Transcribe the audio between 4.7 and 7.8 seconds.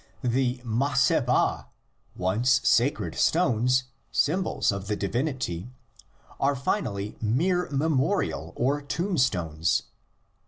of the divinity, are finally mere